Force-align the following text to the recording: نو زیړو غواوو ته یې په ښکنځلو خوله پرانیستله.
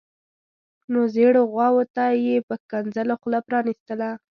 نو 0.91 0.99
زیړو 1.13 1.41
غواوو 1.51 1.83
ته 1.95 2.03
یې 2.25 2.35
په 2.47 2.53
ښکنځلو 2.61 3.15
خوله 3.21 3.39
پرانیستله. 3.47 4.09